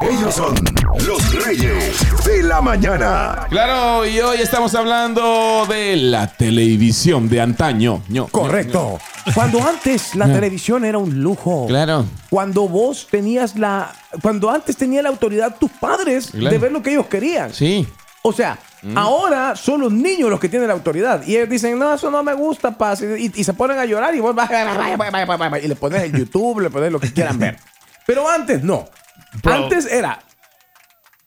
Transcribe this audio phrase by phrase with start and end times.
[0.00, 0.54] Ellos son
[1.06, 3.46] los reyes de la mañana.
[3.50, 8.02] Claro, y hoy estamos hablando de la televisión de antaño.
[8.08, 8.98] ño, Correcto.
[9.34, 11.66] Cuando antes la televisión era un lujo.
[11.66, 12.06] Claro.
[12.30, 13.92] Cuando vos tenías la.
[14.22, 16.50] Cuando antes tenía la autoridad tus padres Claro.
[16.50, 17.52] de ver lo que ellos querían.
[17.52, 17.86] Sí.
[18.22, 18.58] O sea,
[18.94, 21.22] ahora son los niños los que tienen la autoridad.
[21.26, 23.02] Y ellos dicen, no, eso no me gusta, paz.
[23.02, 24.48] Y, y se ponen a llorar y vos vas,
[25.62, 27.58] y le pones el YouTube, le pones lo que quieran ver.
[28.06, 28.88] Pero antes no.
[29.42, 29.52] Bro.
[29.54, 30.20] Antes era,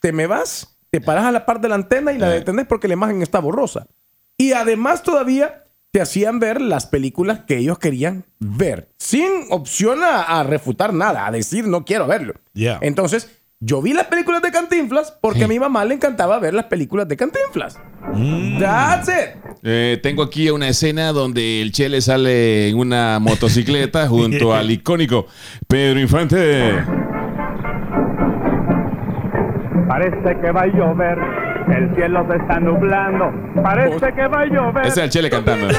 [0.00, 2.38] te me vas, te paras a la par de la antena y la Eh.
[2.40, 3.86] detenés porque la imagen está borrosa.
[4.38, 10.20] Y además todavía te hacían ver las películas que ellos querían ver, sin opción a,
[10.22, 12.34] a refutar nada, a decir no quiero verlo.
[12.52, 12.78] Yeah.
[12.82, 13.30] Entonces,
[13.60, 17.08] yo vi las películas de Cantinflas porque a mi mamá le encantaba ver las películas
[17.08, 17.78] de Cantinflas.
[18.60, 19.42] That's it.
[19.62, 25.26] Eh, tengo aquí una escena donde el Chele sale en una motocicleta junto al icónico
[25.66, 26.84] Pedro Infante.
[29.96, 31.16] Parece que va a llover,
[31.68, 33.32] el cielo se está nublando.
[33.62, 34.86] Parece que va a llover.
[34.86, 35.68] Ese es el Chele cantando.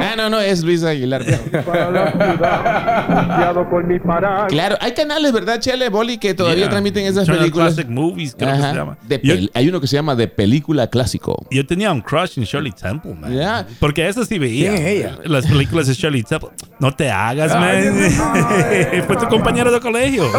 [0.00, 1.22] Ah, no, no, es Luis Aguilar.
[1.64, 4.46] Para la ciudad, con mi paraguas.
[4.48, 6.70] Claro, hay canales, ¿verdad, Chele, Boli, que todavía Yeah.
[6.70, 7.74] transmiten esas Turner películas?
[7.74, 8.96] Classic Movies, creo que se llama.
[9.06, 11.46] De Yo- pel- hay uno que se llama de película clásico.
[11.50, 13.32] Yo tenía un crush en Shirley Temple, man.
[13.32, 13.66] Yeah.
[13.80, 15.16] Porque eso sí veía.
[15.24, 16.50] Las películas de Shirley Temple.
[16.78, 19.02] No te hagas, Ay, man.
[19.06, 20.24] Fue tu compañero de colegio.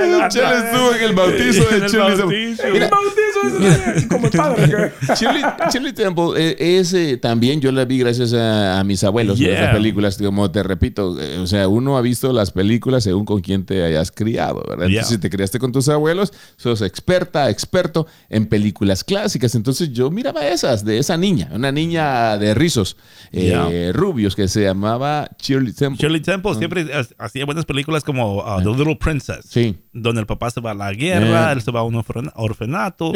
[0.00, 2.62] El Chele estuvo en el bautizo de Shirley bautizo.
[2.62, 2.88] Temple.
[3.44, 4.66] Mira, El bautizo es como el padre.
[5.06, 9.02] que- Shirley, Shirley Temple eh, es eh, también yo la vi gracias a, a mis
[9.04, 9.54] abuelos Yeah.
[9.60, 13.40] esas películas como te repito eh, o sea uno ha visto las películas según con
[13.40, 14.86] quién te hayas criado ¿verdad?
[14.86, 15.00] Yeah.
[15.00, 20.10] entonces si te criaste con tus abuelos sos experta experto en películas clásicas entonces yo
[20.10, 22.96] miraba esas de esa niña una niña de rizos
[23.32, 23.92] eh, Yeah.
[23.92, 28.58] rubios que se llamaba Shirley Temple Shirley Temple siempre ha- hacía buenas películas como uh,
[28.62, 29.46] The Little Princess.
[29.48, 29.76] Sí.
[29.92, 31.94] Donde el papá se va a la guerra, él se va a un
[32.34, 33.12] orfanato.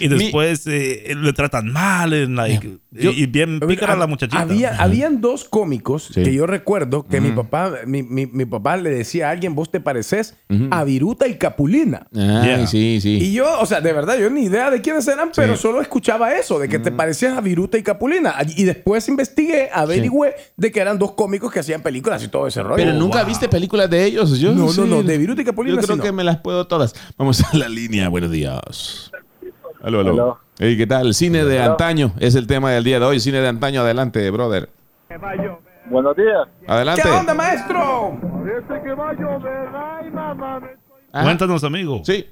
[0.00, 2.12] Y Mi- después eh, le tratan mal.
[2.12, 4.42] en like, Yo- y bien pícara la muchachita.
[4.42, 6.22] Había, habían dos cómicos Sí.
[6.24, 9.70] que yo recuerdo que mi papá mi, mi- mi papá le decía a alguien, vos
[9.70, 10.34] te pareces
[10.70, 12.06] a Viruta y Capulina.
[12.12, 12.66] Yeah.
[12.66, 15.56] sí sí Y yo, o sea, de verdad, yo ni idea de quiénes eran, pero
[15.56, 18.34] solo escuchaba eso, de que te parecías a Viruta y Capulina.
[18.56, 22.62] Y después investigué, averigüé de que eran dos cómicos que hacían películas y todo ese
[22.62, 22.76] rollo.
[22.76, 24.38] Pero nunca viste películas de ellos.
[24.40, 24.80] Yo No, sí.
[24.80, 26.04] no, no, de Viruta y Capulina Yo creo sí no.
[26.04, 26.94] que me las puedo todas.
[27.16, 28.08] Vamos a la línea.
[28.08, 29.10] Buenos días.
[29.84, 30.10] Aló, aló.
[30.12, 30.38] Aló.
[30.58, 31.12] Hey, ¿Qué tal?
[31.12, 33.20] Cine de antaño es el tema del día de hoy.
[33.20, 34.70] Cine de antaño, adelante, brother.
[35.08, 35.58] Que va a llover.
[35.90, 36.48] Buenos días.
[36.66, 37.02] Adelante.
[37.02, 38.18] ¿Qué onda, maestro?
[38.22, 39.68] Parece que va a llover.
[39.74, 40.60] Ay, mamá.
[40.60, 41.22] me estoy-.
[41.22, 42.00] Cuéntanos, amigo.
[42.02, 42.26] Sí.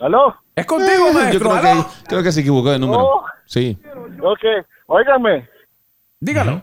[0.00, 0.34] ¿Aló?
[0.54, 1.50] Es contigo, Yo maestro.
[1.50, 1.84] creo ¿aló?
[1.86, 3.02] que, creo que se equivocó de número.
[3.02, 3.24] Oh.
[3.46, 3.78] Sí.
[4.22, 4.66] Ok.
[4.86, 5.48] Óigame.
[6.20, 6.62] Dígalo.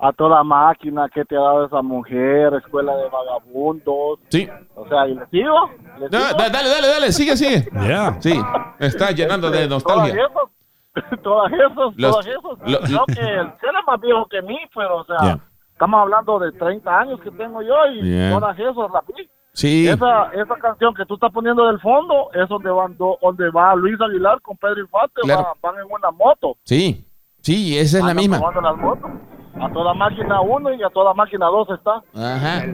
[0.00, 4.20] A toda máquina que te ha dado esa mujer, escuela de vagabundos.
[4.28, 4.48] Sí.
[4.76, 5.54] O sea, ¿y le sigo?
[5.98, 6.22] ¿Le sigo?
[6.38, 7.12] da- dale, dale, dale.
[7.12, 7.68] Sigue, sigue.
[7.72, 8.16] Yeah.
[8.20, 8.40] Sí.
[8.78, 10.14] Está llenando de nostalgia.
[11.22, 15.38] Todas esas, todas esas, Creo que es más viejo que mí, pero o sea, Ya.
[15.72, 18.38] estamos hablando de 30 años que tengo yo y Ya.
[18.38, 18.76] todas esas
[19.16, 19.28] vi.
[19.52, 19.88] Sí.
[19.88, 23.74] Esa, esa canción que tú estás poniendo del fondo es donde van do- donde va
[23.74, 25.42] Luis Aguilar con Pedro Infante, Claro.
[25.60, 26.56] van, van en una moto.
[26.62, 27.04] Sí.
[27.40, 28.38] Sí, esa es la misma.
[28.62, 29.10] las motos.
[29.60, 32.02] A toda máquina 1 y a toda máquina 2 está.
[32.14, 32.64] Ajá.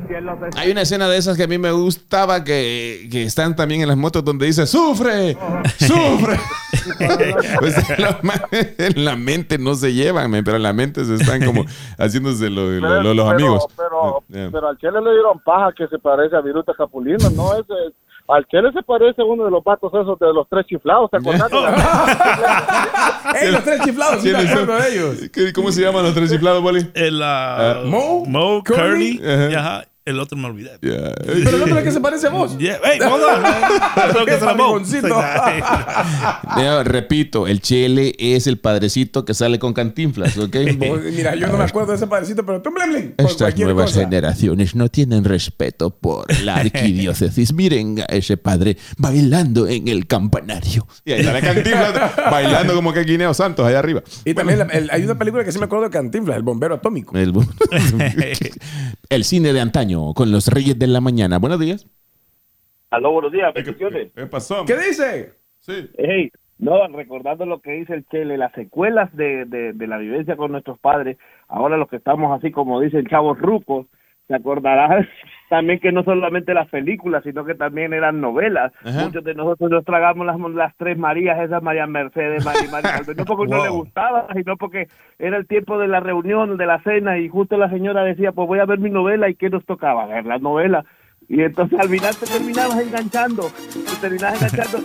[0.56, 3.88] Hay una escena de esas que a mí me gustaba que, que están también en
[3.88, 5.36] las motos donde dice ¡Sufre!
[5.78, 6.38] ¡Sufre!
[7.60, 11.14] pues en la, ma- en la mente no se llevan, pero en la mente se
[11.14, 11.64] están como
[11.98, 13.66] haciéndose lo- lo- lo- los Pero- amigos.
[13.76, 14.48] Pero, Yeah.
[14.52, 17.52] pero al Chele le dieron paja que se parece a Viruta Capulina, ¿no?
[17.54, 17.72] Ese,
[18.28, 21.18] al Chele se parece a uno de los patos esos de los tres chiflados, ¿te
[21.18, 21.50] acordás?
[23.40, 24.22] ¡Ey, los tres chiflados!
[24.24, 25.30] Me acuerdo de ellos.
[25.32, 26.86] ¿Qué- ¿Cómo se llaman los tres chiflados, Boli?
[26.94, 29.18] El, uh, Mo, Mo, Curly.
[29.18, 29.20] Curly.
[29.32, 29.50] Ajá.
[29.50, 30.70] y ajá, el otro me olvidé.
[30.82, 31.14] Yeah.
[31.24, 32.58] Pero el otro es que se parece a vos.
[32.58, 32.78] Yeah.
[32.84, 34.24] Hey, hold on.
[34.26, 35.08] Que mariconcito.
[36.56, 40.56] Ya, repito, el Chele es el padrecito que sale con cantinflas, ¿ok?
[41.16, 43.90] Mira, yo no me acuerdo de ese padrecito, pero tú, Blemlin, por Estas cualquier nuevas
[43.92, 44.00] cosa.
[44.04, 47.52] generaciones no tienen respeto por la arquidiócesis.
[47.52, 50.86] Miren a ese padre bailando en el campanario.
[51.04, 51.94] Y ahí está la cantinflas
[52.30, 54.02] bailando como que Guineo Santos allá arriba.
[54.24, 56.74] Y también la- el- hay una película que sí me acuerdo de Cantinflas, El Bombero
[56.76, 57.16] Atómico.
[57.16, 57.32] El,
[59.10, 61.38] el cine de antaño con los Reyes de la Mañana.
[61.38, 61.86] Buenos días.
[62.90, 64.12] Aló, buenos días, bendiciones.
[64.14, 64.64] ¿Qué pasó?
[64.64, 65.32] ¿Qué dice?
[65.60, 65.90] Sí.
[65.98, 70.36] Hey, no, recordando lo que dice el Chele, las secuelas de, de, de la vivencia
[70.36, 71.18] con nuestros padres,
[71.48, 73.86] ahora los que estamos así como dicen chavos rucos,
[74.26, 75.06] te acordarás
[75.48, 78.72] también que no solamente las películas, sino que también eran novelas.
[78.84, 79.04] Ajá.
[79.04, 83.24] Muchos de nosotros nos tragamos las, las tres Marías, esas María Mercedes, María, María, no
[83.24, 83.78] porque no le Wow.
[83.78, 84.88] gustaba, sino porque
[85.18, 88.48] era el tiempo de la reunión, de la cena, y justo la señora decía, pues
[88.48, 90.06] voy a ver mi novela, ¿y qué nos tocaba?
[90.06, 90.84] Ver la novela.
[91.28, 94.78] Y entonces al final te terminabas enganchando, te terminabas enganchando.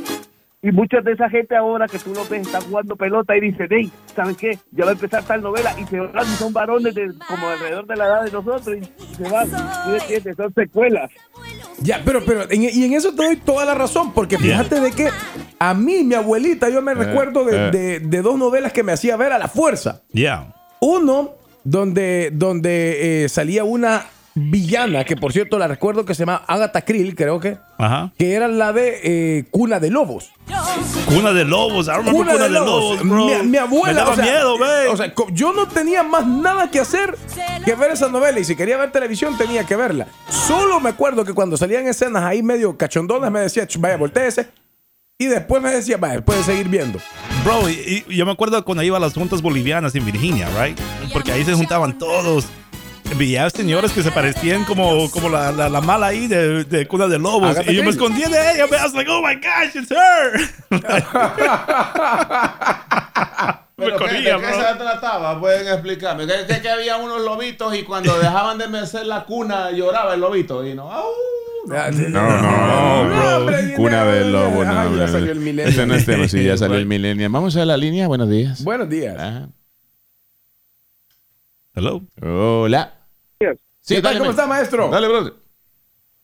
[0.62, 3.68] Y mucha de esa gente ahora que tú lo ves están jugando pelota y dicen,
[3.72, 4.58] hey, ¿sabes qué?
[4.72, 7.88] Ya va a empezar tal novela y se van y son varones de, como alrededor
[7.88, 9.50] de la edad de nosotros y se van.
[9.50, 10.36] ¿Tú entiendes?
[10.36, 11.10] Son secuelas.
[11.82, 14.92] Ya, pero, pero, en- y en eso te doy toda la razón, porque fíjate de
[14.92, 15.08] que
[15.60, 17.72] a mí, mi abuelita, yo me recuerdo de, eh.
[17.72, 20.02] de- de dos novelas que me hacía ver a la fuerza.
[20.12, 20.54] Yeah.
[20.82, 24.04] Uno, donde, donde eh, salía una
[24.36, 28.12] villana, que por cierto la recuerdo que se llama Agatha Krill, creo que, Ajá.
[28.18, 30.32] que era la de eh, Cuna de Lobos.
[31.08, 31.88] Cuna de lobos.
[31.88, 33.08] Remember Cuna, de, Lobos.
[33.08, 33.26] bro.
[33.26, 33.88] Mi, mi abuela.
[33.88, 34.56] Me daba o sea, miedo.
[34.92, 37.18] O sea, yo no tenía más nada que hacer
[37.66, 38.40] que ver esa novela.
[38.40, 40.08] Y si quería ver televisión, tenía que verla.
[40.30, 44.50] Solo me acuerdo que cuando salían escenas ahí medio cachondonas, me decía, "Ch, vaya, volteese.
[45.22, 46.98] Y después me decía, vaya, puede seguir viendo.
[47.44, 50.80] Bro, y, y yo me acuerdo cuando iba a las juntas bolivianas en Virginia, right?
[51.12, 52.46] Porque ahí se juntaban todos.
[53.18, 57.08] Veía señores que se parecían como, como la, la, la mala ahí de, de Cuna
[57.08, 57.50] de Lobos.
[57.52, 58.66] Agatha y yo me escondía de ella.
[58.66, 60.40] I was like, oh my gosh, it's her.
[63.78, 64.68] me ¿Pero qué- corría, ¿De qué bro.
[64.68, 65.40] se trataba?
[65.40, 66.28] Pueden explicarme.
[66.28, 70.22] Que, que- que había unos lobitos y cuando dejaban de mecer la cuna lloraba el
[70.22, 70.90] lobito y no.
[70.92, 71.06] ¡au!
[71.68, 74.96] No, No, no, no, hombre, Cuna del lobo, ya, no.
[74.96, 75.70] ya no, salió el milenio.
[75.72, 77.30] Ese no es tema, sí, ya salió el milenio.
[77.30, 78.64] Vamos a la línea, buenos días.
[78.64, 79.18] Buenos días.
[79.20, 79.50] Ajá.
[81.76, 82.02] Hello.
[82.22, 82.94] Hola.
[83.82, 84.04] Sí, ¿Qué tal?
[84.14, 84.90] dale, ¿Cómo está, maestro?
[84.90, 85.34] Dale, brother.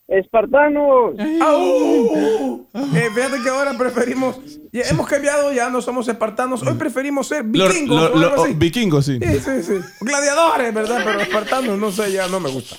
[0.08, 1.14] Espartanos.
[1.40, 2.66] ¡Au!
[2.74, 4.38] Eh, fíjate que ahora preferimos.
[4.70, 6.62] ya hemos cambiado, ya no somos espartanos.
[6.62, 8.52] Hoy preferimos ser Lo- vikingos lo- o lo- algo así.
[8.54, 9.18] oh, vikingos, sí.
[9.18, 9.74] Sí, sí, sí.
[10.02, 11.00] Gladiadores, ¿verdad?
[11.04, 12.76] Pero espartanos, no sé, ya no me gusta.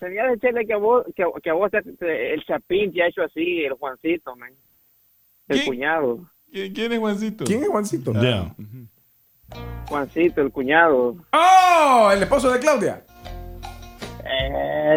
[0.00, 3.02] Tenía que decirle que a vos, que, que a vos te- te- el Chapín te
[3.02, 4.50] ha hecho así, el Juancito, man.
[5.46, 5.66] El ¿Quién?
[5.68, 6.28] cuñado.
[6.52, 7.44] ¿Quién, quién es Juancito?
[7.44, 8.12] ¿Quién es Juancito?
[8.14, 8.54] Yeah.
[9.88, 11.16] Juancito, el cuñado.
[11.32, 12.10] ¡Oh!
[12.12, 13.02] El esposo de Claudia.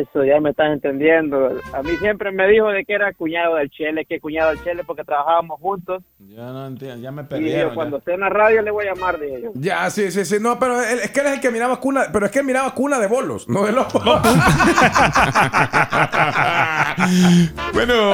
[0.01, 1.51] Eso, ya me estás entendiendo.
[1.74, 4.83] A mí siempre me dijo de que era cuñado del Chele, que cuñado del Chele
[4.83, 6.03] porque trabajábamos juntos.
[6.19, 7.69] Ya no entiendo, ya me Y perdieron.
[7.69, 8.00] yo, cuando ya.
[8.00, 9.51] esté en la radio le voy a llamar de ellos.
[9.56, 10.38] Ya, sí, sí, sí.
[10.42, 12.06] No, pero él- es que él es el que miraba cuna.
[12.12, 13.94] Pero es que él miraba cuna de bolos, no de lobos.
[17.74, 18.13] bueno.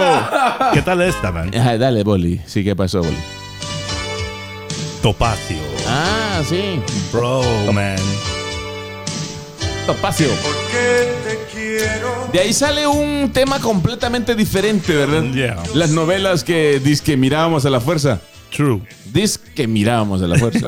[0.74, 1.52] ¿Qué tal esta, man?
[1.56, 2.40] Ajá, dale, Boli.
[2.46, 3.18] Sí, ¿qué pasó, Boli?
[5.02, 5.77] Topacio.
[5.88, 6.82] Ah, sí.
[7.12, 7.98] Bro, man.
[9.86, 10.28] Topacio.
[12.34, 15.24] De ahí sale un tema completamente diferente, ¿verdad?
[15.32, 15.64] Yeah.
[15.74, 18.20] Las novelas que dice que mirábamos a la fuerza.
[18.56, 18.82] True.
[19.06, 20.68] Dice que mirábamos a la fuerza.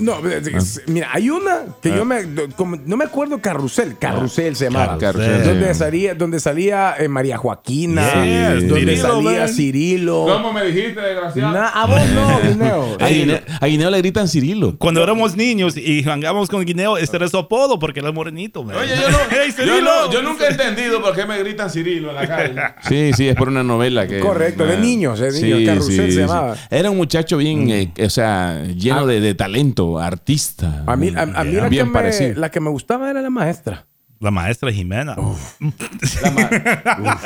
[0.00, 2.22] no, no, es- mira, hay una que yo me.
[2.56, 3.96] como- no me acuerdo, Carrusel.
[3.98, 4.98] Carrusel se llamaba.
[4.98, 5.44] Carrusel.
[5.44, 8.02] Donde salía, donde salía eh, María Joaquina.
[8.24, 9.48] Yes, donde Cirilo, salía man.
[9.48, 10.52] Cirilo.
[10.52, 11.52] me dijiste, desgraciado?
[11.52, 12.96] Na- a vos no, Guineo.
[13.00, 14.76] A Guineo, a Guineo le gritan Cirilo.
[14.76, 18.76] Cuando éramos niños y jugamos con Guineo, este era su apodo porque era morenito, man.
[18.76, 19.80] Oye, yo, no, Hey, yo, Cirilo.
[19.82, 22.54] no- yo nunca he entendido por qué me gritan Cirilo en la calle.
[22.88, 24.18] Sí, sí, es por una novela que...
[24.18, 26.56] Correcto, de Ah, niños, de niños, Carrusel se llamaba.
[26.70, 30.82] Era un muchacho bien, eh, o sea, lleno de, de talento, artista.
[30.86, 33.86] A mí, a, a mí la, que me, la que me gustaba era la maestra.
[34.18, 35.14] La maestra Jimena.
[35.14, 36.48] La ma-
[37.14, 37.22] Uf.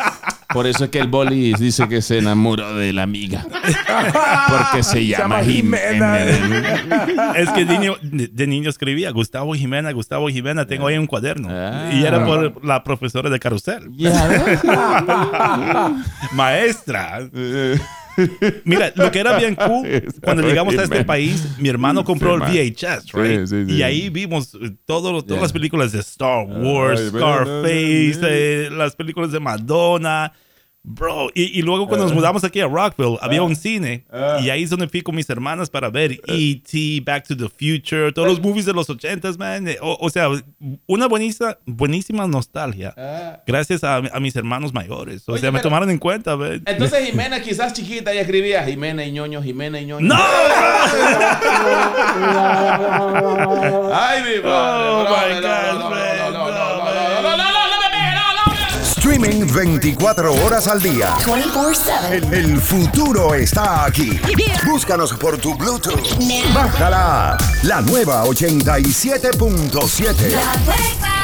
[0.52, 3.46] Por eso es que el boli dice que se enamoró de la amiga.
[4.48, 6.18] Porque se llama Jimena.
[7.36, 11.46] es que de niño, de, niño escribía Gustavo Jimena, Gustavo Jimena, tengo ahí un cuaderno.
[11.52, 11.90] Ah.
[11.92, 13.92] Y era por la profesora de carrusel.
[16.32, 17.20] Maestra.
[18.64, 19.86] Mira, lo que era bien cool,
[20.22, 22.40] cuando llegamos a este país, mi hermano compró el.
[22.42, 23.40] VHS, right?
[23.40, 23.72] Sí, sí, sí.
[23.76, 25.40] Y ahí vimos eh, todo- todas Yeah.
[25.42, 30.32] las películas de Star Wars, Ay, Scarface, eh, las películas de Madonna.
[30.82, 34.06] Bro, y, y luego cuando nos mudamos aquí a Rockville, había un cine
[34.42, 38.10] y ahí es donde fui con mis hermanas para ver E.T., Back to the Future,
[38.12, 39.68] todos los movies de los 80s, man.
[39.68, 40.28] Eh, O, o sea,
[40.86, 42.94] una buenísima, buenísima nostalgia.
[43.46, 45.28] Gracias a, a mis hermanos mayores.
[45.28, 46.62] O Oye, sea, me pero- tomaron en cuenta, man.
[46.64, 50.06] Entonces Jimena quizás chiquita ya escribía Jimena y ñoño, Jimena y ñoño.
[50.08, 50.16] ¡No!
[53.92, 54.88] ¡Ay, mi madre!
[54.88, 55.49] Oh, brother, my no, God,
[59.20, 61.14] Streaming 24 horas al día.
[61.18, 62.10] 24-7.
[62.10, 64.18] El, el futuro está aquí.
[64.66, 66.00] Búscanos por tu Bluetooth.
[66.54, 67.36] Bájala.
[67.64, 70.30] La nueva 87.7.
[70.30, 71.19] La nueva